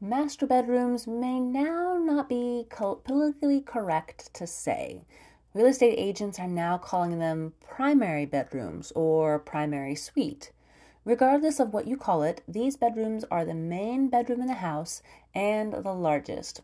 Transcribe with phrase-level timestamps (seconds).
[0.00, 5.04] master bedrooms may now not be politically correct to say.
[5.54, 10.50] Real estate agents are now calling them primary bedrooms or primary suite.
[11.04, 15.02] Regardless of what you call it, these bedrooms are the main bedroom in the house
[15.34, 16.62] and the largest.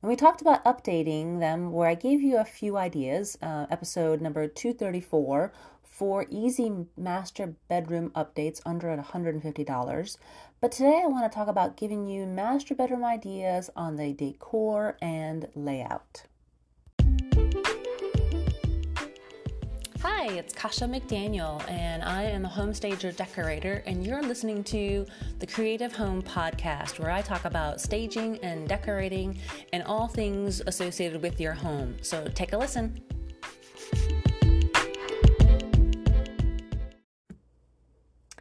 [0.00, 4.20] And we talked about updating them, where I gave you a few ideas, uh, episode
[4.20, 5.52] number 234,
[5.98, 10.16] for easy master bedroom updates under $150.
[10.60, 14.96] But today I want to talk about giving you master bedroom ideas on the decor
[15.02, 16.22] and layout.
[20.02, 25.04] Hi, it's Kasha McDaniel, and I am a home stager decorator, and you're listening to
[25.40, 29.36] the Creative Home Podcast, where I talk about staging and decorating
[29.72, 31.96] and all things associated with your home.
[32.02, 33.00] So take a listen.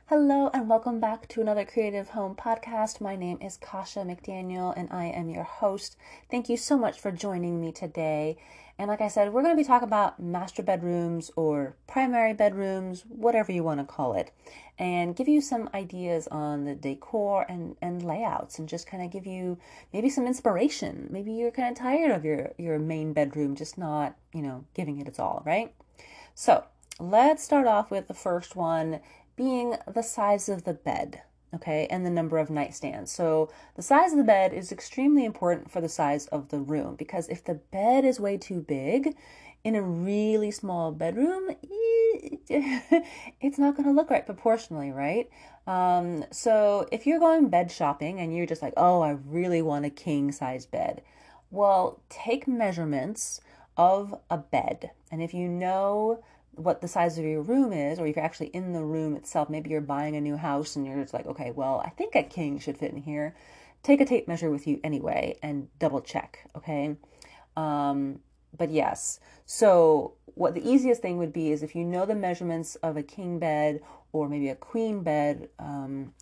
[0.10, 3.02] Hello, and welcome back to another Creative Home podcast.
[3.02, 5.98] My name is Kasha McDaniel, and I am your host.
[6.32, 8.38] Thank you so much for joining me today.
[8.80, 13.04] And like I said, we're going to be talking about master bedrooms or primary bedrooms,
[13.10, 14.32] whatever you want to call it,
[14.80, 19.12] and give you some ideas on the decor and, and layouts and just kind of
[19.12, 19.58] give you
[19.92, 21.10] maybe some inspiration.
[21.12, 25.02] Maybe you're kind of tired of your, your main bedroom, just not, you know, giving
[25.02, 25.74] it its all, right?
[26.34, 26.64] So
[26.98, 29.02] let's start off with the first one
[29.38, 31.22] being the size of the bed
[31.54, 33.10] okay, and the number of nightstands.
[33.10, 36.96] So the size of the bed is extremely important for the size of the room
[36.96, 39.16] because if the bed is way too big
[39.64, 41.50] in a really small bedroom,
[42.50, 45.30] it's not going to look right proportionally, right?
[45.66, 49.86] Um, so if you're going bed shopping and you're just like, oh, I really want
[49.86, 51.02] a king size bed,
[51.50, 53.42] well, take measurements
[53.76, 54.92] of a bed.
[55.12, 56.24] And if you know
[56.58, 59.50] what the size of your room is, or if you're actually in the room itself,
[59.50, 62.24] maybe you're buying a new house and you're just like, okay, well, I think a
[62.24, 63.36] king should fit in here.
[63.84, 66.98] Take a tape measure with you anyway and double check, okay?
[67.56, 68.20] Um,
[68.58, 72.76] but yes, so what the easiest thing would be is if you know the measurements
[72.78, 75.50] of a king bed or maybe a queen bed.
[75.60, 76.14] Um,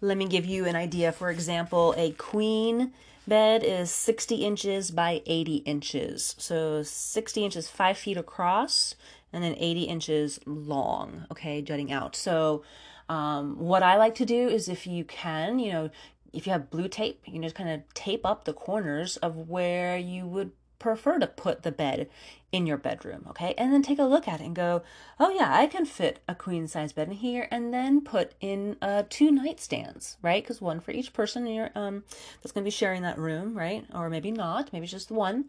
[0.00, 1.12] let me give you an idea.
[1.12, 2.92] For example, a queen
[3.26, 6.34] bed is 60 inches by 80 inches.
[6.38, 8.94] So 60 inches, five feet across,
[9.32, 12.14] and then 80 inches long, okay, jutting out.
[12.16, 12.62] So
[13.08, 15.90] um, what I like to do is if you can, you know,
[16.32, 19.96] if you have blue tape, you just kind of tape up the corners of where
[19.96, 20.52] you would
[20.84, 22.08] prefer to put the bed
[22.52, 23.54] in your bedroom, okay?
[23.56, 24.82] And then take a look at it and go,
[25.18, 28.76] oh yeah, I can fit a queen size bed in here, and then put in
[28.82, 30.42] uh, two nightstands, right?
[30.42, 32.04] Because one for each person in your um
[32.42, 33.86] that's gonna be sharing that room, right?
[33.94, 35.46] Or maybe not, maybe just one.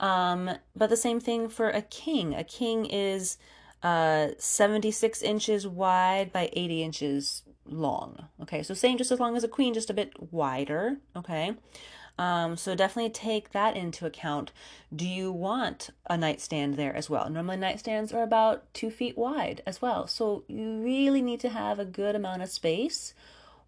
[0.00, 2.34] Um, but the same thing for a king.
[2.34, 3.36] A king is
[3.82, 8.28] uh 76 inches wide by 80 inches long.
[8.42, 10.96] Okay, so same just as long as a queen, just a bit wider.
[11.14, 11.54] Okay.
[12.18, 14.50] Um, so definitely take that into account.
[14.94, 17.30] Do you want a nightstand there as well?
[17.30, 20.08] Normally nightstands are about two feet wide as well.
[20.08, 23.14] So you really need to have a good amount of space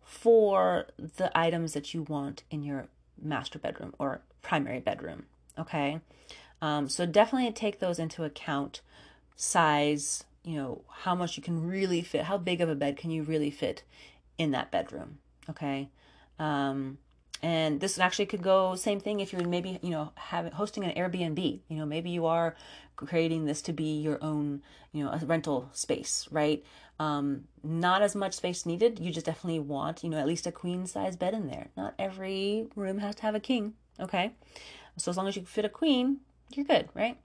[0.02, 2.88] for the items that you want in your
[3.22, 5.26] master bedroom or primary bedroom.
[5.56, 6.00] Okay.
[6.60, 8.80] Um, so definitely take those into account.
[9.36, 13.10] Size, you know, how much you can really fit, how big of a bed can
[13.10, 13.84] you really fit
[14.36, 15.18] in that bedroom?
[15.48, 15.88] Okay.
[16.38, 16.98] Um,
[17.42, 20.92] and this actually could go same thing if you're maybe you know having hosting an
[20.94, 21.60] airbnb.
[21.68, 22.56] You know maybe you are
[22.96, 24.62] creating this to be your own
[24.92, 26.64] you know a rental space right?
[26.98, 28.98] Um, not as much space needed.
[28.98, 31.68] You just definitely want you know at least a queen size bed in there.
[31.76, 34.32] Not every room has to have a king okay?
[34.96, 36.18] So as long as you fit a queen
[36.52, 37.16] you're good right?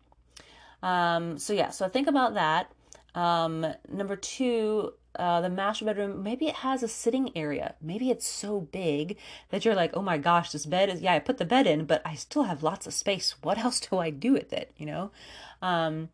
[0.82, 2.72] Um, so yeah so think about that.
[3.16, 7.76] Um, number two uh, the master bedroom, maybe it has a sitting area.
[7.82, 9.18] Maybe it's so big
[9.50, 11.86] that you're like, oh my gosh, this bed is, yeah, I put the bed in,
[11.86, 13.36] but I still have lots of space.
[13.42, 14.72] What else do I do with it?
[14.78, 15.12] You know?
[15.62, 16.10] Um,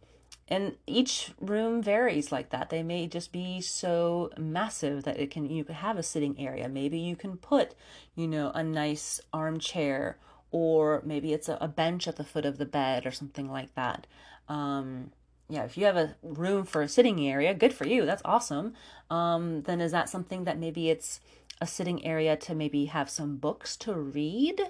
[0.47, 2.69] and each room varies like that.
[2.69, 6.67] They may just be so massive that it can, you have a sitting area.
[6.67, 7.73] Maybe you can put,
[8.15, 10.17] you know, a nice armchair
[10.51, 13.73] or maybe it's a, a bench at the foot of the bed or something like
[13.75, 14.05] that.
[14.49, 15.11] Um,
[15.51, 18.05] yeah, if you have a room for a sitting area, good for you.
[18.05, 18.73] That's awesome.
[19.09, 21.19] Um, then is that something that maybe it's
[21.59, 24.61] a sitting area to maybe have some books to read?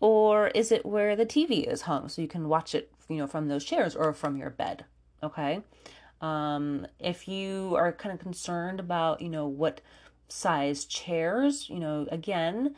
[0.00, 3.26] Or is it where the TV is hung so you can watch it, you know,
[3.26, 4.86] from those chairs or from your bed?
[5.22, 5.60] Okay.
[6.22, 9.82] Um, if you are kind of concerned about, you know, what
[10.28, 12.74] size chairs, you know, again,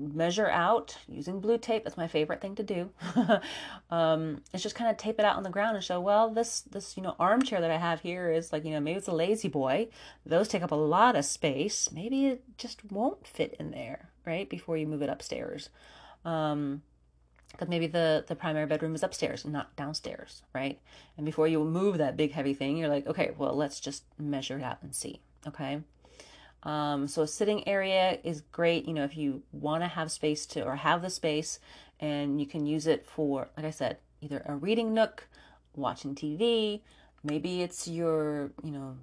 [0.00, 1.84] measure out using blue tape.
[1.84, 2.90] That's my favorite thing to do.
[3.90, 6.62] um, it's just kind of tape it out on the ground and show, well, this,
[6.62, 9.12] this, you know, armchair that I have here is like, you know, maybe it's a
[9.12, 9.88] La-Z-Boy.
[10.24, 11.90] Those take up a lot of space.
[11.92, 14.48] Maybe it just won't fit in there, right?
[14.48, 15.68] Before you move it upstairs.
[16.24, 16.82] Um,
[17.52, 20.78] because maybe the the primary bedroom is upstairs not downstairs right
[21.16, 24.58] and before you move that big heavy thing you're like okay well let's just measure
[24.58, 25.80] it out and see okay
[26.62, 30.46] um, so a sitting area is great you know if you want to have space
[30.46, 31.58] to or have the space
[31.98, 35.26] and you can use it for like i said either a reading nook
[35.74, 36.80] watching tv
[37.22, 38.96] maybe it's your you know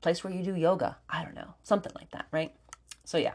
[0.00, 2.54] place where you do yoga i don't know something like that right
[3.04, 3.34] so yeah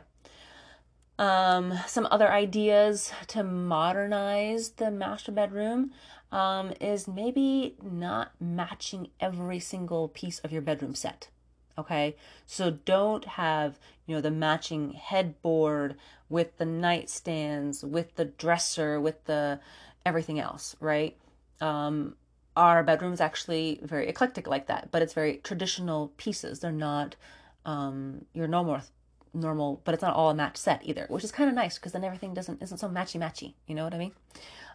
[1.20, 5.92] um, some other ideas to modernize the master bedroom
[6.32, 11.30] um, is maybe not matching every single piece of your bedroom set.
[11.82, 15.96] Okay, so don't have you know the matching headboard
[16.30, 19.60] with the nightstands, with the dresser, with the
[20.06, 21.18] everything else, right?
[21.60, 22.16] Um,
[22.56, 26.60] our bedroom is actually very eclectic like that, but it's very traditional pieces.
[26.60, 27.16] They're not
[27.66, 28.82] um, your normal
[29.34, 31.94] normal, but it's not all a match set either, which is kind of nice because
[31.94, 33.54] then everything doesn't isn't so matchy matchy.
[33.66, 34.14] You know what I mean?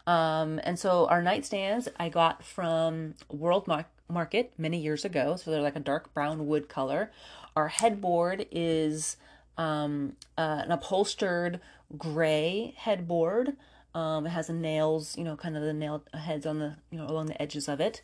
[0.08, 5.50] Um, and so our nightstands I got from World Mar- Market many years ago, so
[5.50, 7.10] they're like a dark brown wood color.
[7.56, 9.16] Our headboard is
[9.58, 11.60] um, uh, an upholstered
[11.96, 13.56] gray headboard.
[13.94, 16.98] Um, it has the nails, you know, kind of the nail heads on the, you
[16.98, 18.02] know, along the edges of it.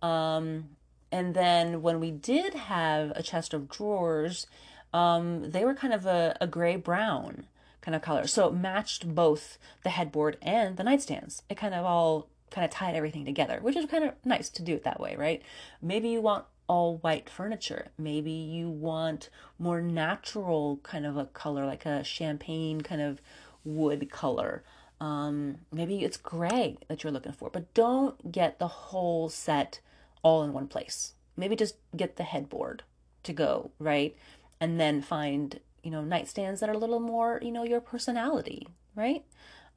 [0.00, 0.70] Um,
[1.10, 4.46] and then when we did have a chest of drawers,
[4.94, 7.46] um, they were kind of a, a gray brown
[7.80, 8.26] kind of color.
[8.26, 11.42] So it matched both the headboard and the nightstands.
[11.50, 14.62] It kind of all kind of tied everything together, which is kind of nice to
[14.62, 15.42] do it that way, right?
[15.80, 17.88] Maybe you want all white furniture.
[17.98, 19.28] Maybe you want
[19.58, 23.20] more natural kind of a color, like a champagne kind of
[23.64, 24.62] wood color.
[25.00, 29.80] Um, maybe it's gray that you're looking for, but don't get the whole set
[30.22, 31.14] all in one place.
[31.36, 32.84] Maybe just get the headboard
[33.24, 34.16] to go, right?
[34.62, 38.68] and then find you know nightstands that are a little more you know your personality
[38.94, 39.24] right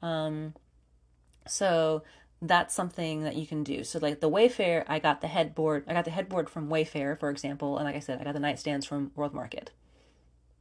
[0.00, 0.54] um
[1.44, 2.04] so
[2.42, 3.82] that's something that you can do.
[3.84, 7.30] So like the wayfair i got the headboard i got the headboard from wayfair for
[7.30, 9.70] example and like i said i got the nightstands from world market.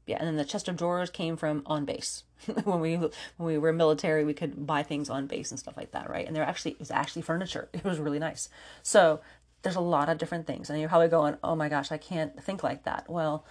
[0.06, 2.24] Yeah and then the chest of drawers came from on base.
[2.63, 5.92] When we when we were military we could buy things on base and stuff like
[5.92, 6.25] that right?
[6.25, 7.69] And they're actually it was actually furniture.
[7.74, 8.50] It was really nice.
[8.81, 9.21] So
[9.62, 10.69] there's a lot of different things.
[10.69, 13.06] And you're probably going oh my gosh i can't think like that.
[13.10, 13.45] Well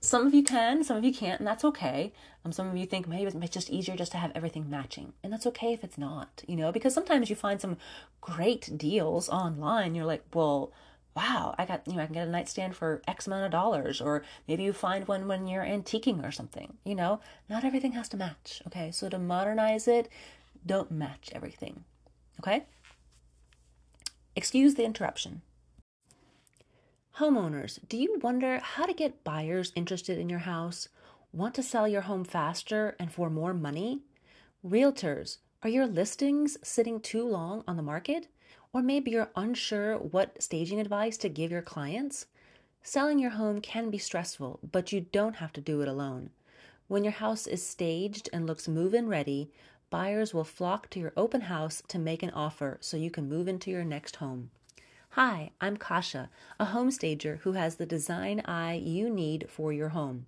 [0.00, 2.12] some of you can, some of you can't, and that's okay.
[2.44, 5.32] Um, some of you think maybe it's just easier just to have everything matching, and
[5.32, 7.76] that's okay if it's not, you know, because sometimes you find some
[8.20, 9.94] great deals online.
[9.94, 10.72] You're like, well,
[11.14, 14.00] wow, I got, you know, I can get a nightstand for X amount of dollars,
[14.00, 18.08] or maybe you find one when you're antiquing or something, you know, not everything has
[18.10, 18.90] to match, okay?
[18.90, 20.08] So to modernize it,
[20.64, 21.84] don't match everything,
[22.40, 22.64] okay?
[24.34, 25.42] Excuse the interruption.
[27.20, 30.88] Homeowners, do you wonder how to get buyers interested in your house?
[31.34, 34.00] Want to sell your home faster and for more money?
[34.66, 38.28] Realtors, are your listings sitting too long on the market?
[38.72, 42.24] Or maybe you're unsure what staging advice to give your clients?
[42.82, 46.30] Selling your home can be stressful, but you don't have to do it alone.
[46.88, 49.50] When your house is staged and looks move in ready,
[49.90, 53.46] buyers will flock to your open house to make an offer so you can move
[53.46, 54.48] into your next home.
[55.14, 56.30] Hi, I'm Kasha,
[56.60, 60.26] a home stager who has the design eye you need for your home.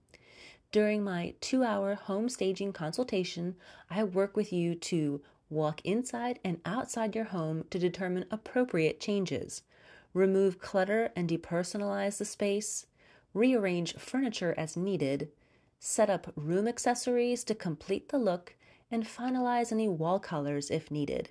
[0.72, 3.54] During my two hour home staging consultation,
[3.88, 9.62] I work with you to walk inside and outside your home to determine appropriate changes,
[10.14, 12.86] remove clutter and depersonalize the space,
[13.34, 15.28] rearrange furniture as needed,
[15.78, 18.56] set up room accessories to complete the look,
[18.90, 21.30] and finalize any wall colors if needed.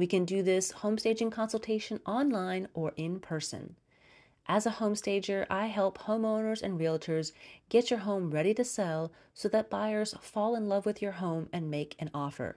[0.00, 3.76] We can do this home staging consultation online or in person.
[4.46, 7.32] As a home stager, I help homeowners and realtors
[7.68, 11.50] get your home ready to sell so that buyers fall in love with your home
[11.52, 12.56] and make an offer.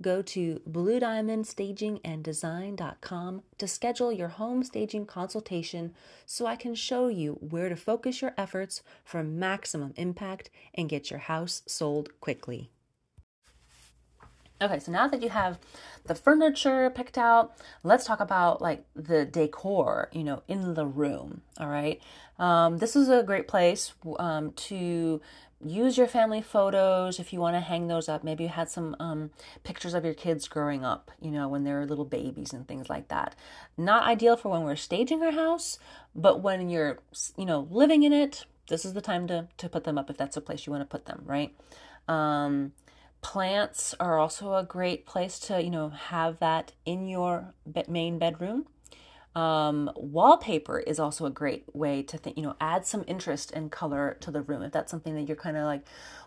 [0.00, 5.92] Go to bluediamondstaginganddesign.com to schedule your home staging consultation
[6.24, 11.10] so I can show you where to focus your efforts for maximum impact and get
[11.10, 12.70] your house sold quickly.
[14.60, 15.58] Okay, so now that you have
[16.06, 21.42] the furniture picked out, let's talk about like the decor, you know, in the room.
[21.58, 22.00] All right.
[22.38, 25.20] Um, this is a great place um, to
[25.64, 28.24] use your family photos if you want to hang those up.
[28.24, 29.30] Maybe you had some um,
[29.62, 32.88] pictures of your kids growing up, you know, when they were little babies and things
[32.88, 33.34] like that.
[33.76, 35.78] Not ideal for when we're staging our house,
[36.14, 36.98] but when you're,
[37.36, 40.16] you know, living in it, this is the time to, to put them up if
[40.16, 41.54] that's a place you want to put them, right?
[42.08, 42.72] Um,
[43.26, 47.52] plants are also a great place to, you know, have that in your
[47.88, 48.64] main bedroom.
[49.34, 53.72] Um, wallpaper is also a great way to think, you know, add some interest and
[53.72, 54.62] color to the room.
[54.62, 55.82] If that's something that you're kind of like,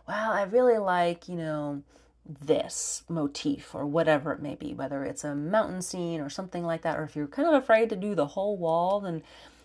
[0.09, 1.83] wow, I really like, you know,
[2.25, 6.81] this motif or whatever it may be, whether it's a mountain scene or something like
[6.81, 9.23] that, or if you're kind of afraid to do the whole wall, then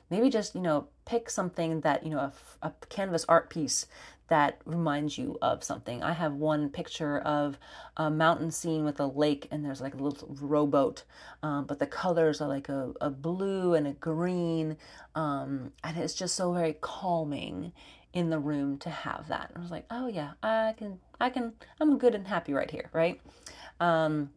[0.09, 3.87] maybe just, you know, pick something that, you know, a, a canvas art piece
[4.29, 6.03] that reminds you of something.
[6.03, 7.59] I have one picture of
[7.97, 11.05] a mountain scene with a lake, and there's like a little rowboat,
[11.43, 14.77] um, but the colors are like a, a blue and a green,
[15.15, 17.73] um, and it's just so very calming
[18.13, 19.51] in the room to have that.
[19.51, 22.71] And I was like, oh yeah, I can, I can, I'm good and happy right
[22.71, 23.21] here, right?
[23.81, 24.31] Um,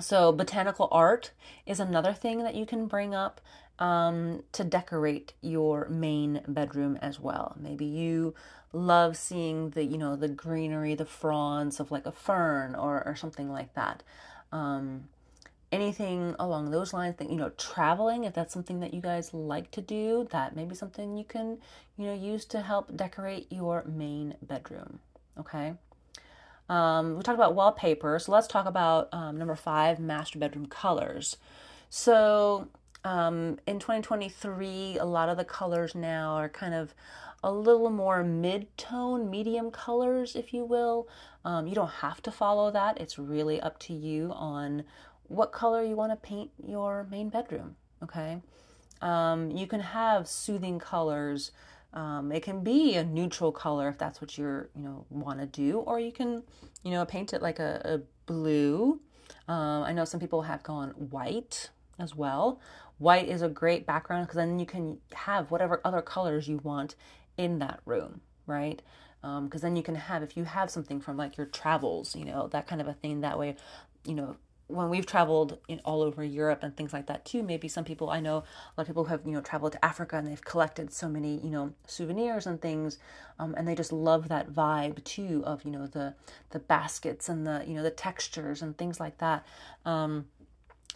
[0.00, 1.32] so botanical art
[1.66, 3.40] is another thing that you can bring up
[3.78, 7.56] um, to decorate your main bedroom as well.
[7.58, 8.34] Maybe you
[8.72, 13.16] love seeing the you know the greenery, the fronds of like a fern or or
[13.16, 14.02] something like that.
[14.52, 15.08] Um,
[15.70, 19.70] anything along those lines that you know traveling if that's something that you guys like
[19.70, 21.58] to do that may be something you can
[21.96, 24.98] you know use to help decorate your main bedroom
[25.38, 25.74] okay
[26.70, 31.36] um, we talked about wallpaper so let's talk about um, number five master bedroom colors
[31.90, 32.68] so
[33.04, 36.94] um, in 2023 a lot of the colors now are kind of
[37.42, 41.08] a little more mid-tone, medium colors, if you will.
[41.44, 43.00] Um, you don't have to follow that.
[43.00, 44.84] It's really up to you on
[45.28, 47.76] what color you want to paint your main bedroom.
[48.02, 48.40] Okay.
[49.00, 51.52] Um, you can have soothing colors.
[51.94, 55.46] Um, it can be a neutral color if that's what you're, you know, want to
[55.46, 56.42] do, or you can,
[56.82, 59.00] you know, paint it like a, a blue.
[59.46, 62.60] Um, I know some people have gone white as well.
[62.98, 66.94] White is a great background because then you can have whatever other colors you want
[67.36, 68.82] in that room, right?
[69.20, 72.24] Because um, then you can have, if you have something from like your travels, you
[72.24, 73.56] know, that kind of a thing, that way,
[74.04, 74.36] you know,
[74.68, 78.10] when we've traveled in all over Europe and things like that too, maybe some people
[78.10, 80.44] I know a lot of people who have you know traveled to Africa and they've
[80.44, 82.98] collected so many you know souvenirs and things,
[83.38, 86.14] um, and they just love that vibe too of you know the
[86.50, 89.44] the baskets and the you know the textures and things like that.
[89.86, 90.26] Um,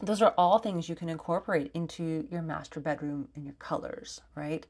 [0.00, 4.66] those are all things you can incorporate into your master bedroom and your colors, right?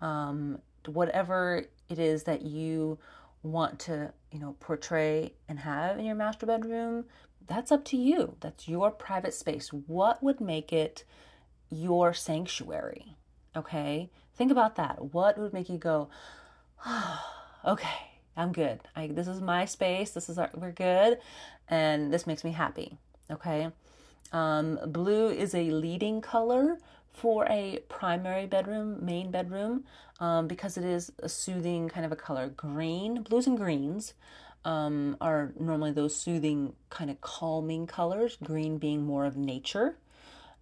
[0.00, 2.98] Um, whatever it is that you
[3.42, 7.06] want to, you know, portray and have in your master bedroom,
[7.46, 8.36] that's up to you.
[8.40, 9.72] That's your private space.
[9.72, 11.04] What would make it
[11.70, 13.16] your sanctuary?
[13.56, 14.10] Okay?
[14.34, 15.12] Think about that.
[15.14, 16.08] What would make you go,
[16.84, 17.20] oh,
[17.64, 18.80] okay, I'm good.
[18.94, 20.10] I, this is my space.
[20.10, 21.18] This is our, we're good.
[21.68, 22.98] And this makes me happy.
[23.30, 23.70] Okay?
[24.32, 26.78] Um, blue is a leading color
[27.12, 29.84] for a primary bedroom, main bedroom,
[30.20, 32.48] um, because it is a soothing kind of a color.
[32.48, 34.14] Green, blues and greens
[34.64, 39.96] um, are normally those soothing, kind of calming colors, green being more of nature.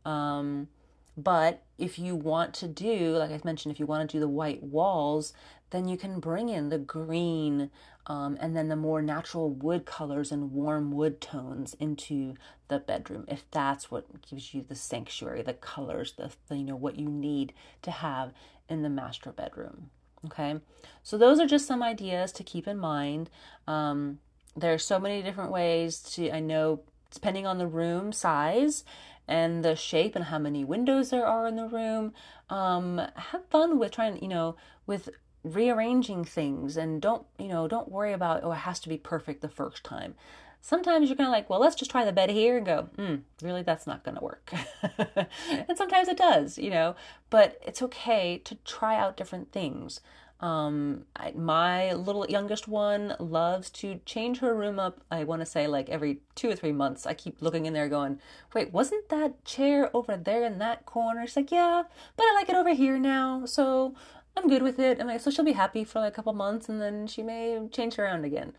[0.04, 0.68] Um,
[1.16, 4.28] but if you want to do, like I mentioned, if you want to do the
[4.28, 5.33] white walls,
[5.71, 7.71] then you can bring in the green
[8.07, 12.35] um, and then the more natural wood colors and warm wood tones into
[12.69, 16.77] the bedroom if that's what gives you the sanctuary the colors the, the, you know
[16.77, 18.33] what you need to have
[18.69, 19.91] in the master bedroom
[20.27, 20.59] okay?
[21.03, 23.29] So those are just some ideas to keep in mind.
[23.69, 24.21] Um,
[24.57, 26.81] there are so many different ways to i know
[27.13, 28.85] depending on the room size
[29.27, 32.13] and the shape and how many windows there are in the room
[32.51, 34.57] um, have fun with trying you know
[34.87, 35.09] with
[35.45, 39.43] rearranging things and don't you know don't worry about oh it has to be perfect
[39.43, 40.15] the first time
[40.63, 43.17] sometimes you're kind of like well let's just try the bed here and go hmm
[43.43, 44.53] really that's not going to work
[45.69, 46.97] and sometimes it does you know
[47.29, 50.01] but it's okay to try out different things
[50.41, 55.01] um, I, my little youngest one loves to change her room up.
[55.11, 57.07] I want to say like every two or three months.
[57.07, 58.21] I keep looking in there going,
[58.53, 61.27] wait, wasn't that chair over there in that corner?
[61.27, 61.85] She's like, yeah,
[62.17, 63.47] but I like it over here now.
[63.47, 63.95] So
[64.37, 64.99] I'm good with it.
[64.99, 67.69] And like, so she'll be happy for like a couple months and then she may
[67.71, 68.53] change around again.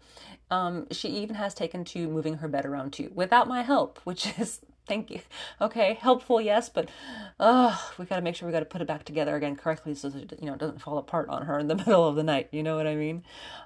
[0.49, 4.27] Um, she even has taken to moving her bed around too without my help, which
[4.39, 5.19] is thank you.
[5.59, 6.89] Okay, helpful, yes, but
[7.39, 9.95] uh, we got to make sure we got to put it back together again correctly
[9.95, 12.23] so that you know it doesn't fall apart on her in the middle of the
[12.23, 12.49] night.
[12.51, 13.23] You know what I mean?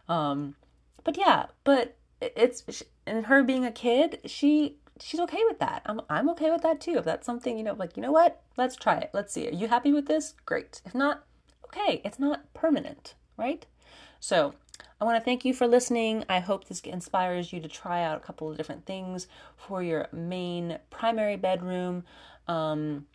[0.07, 0.55] Um,
[1.03, 5.81] but yeah, but it's and her being a kid, she she's okay with that.
[5.85, 6.97] I'm I'm okay with that too.
[6.97, 9.11] If that's something you know, like you know what, let's try it.
[9.13, 9.47] Let's see.
[9.47, 10.33] Are you happy with this?
[10.45, 10.81] Great.
[10.85, 11.23] If not,
[11.69, 13.65] okay, it's not permanent, right?
[14.19, 14.53] So
[14.99, 16.25] I want to thank you for listening.
[16.27, 20.07] I hope this inspires you to try out a couple of different things for your
[20.11, 22.03] main primary bedroom.
[22.47, 23.05] Um,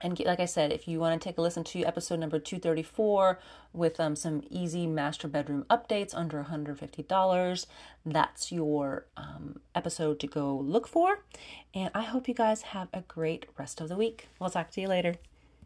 [0.00, 3.38] And like I said, if you want to take a listen to episode number 234
[3.72, 7.66] with um, some easy master bedroom updates under $150,
[8.04, 11.24] that's your um, episode to go look for.
[11.72, 14.28] And I hope you guys have a great rest of the week.
[14.38, 15.14] We'll talk to you later.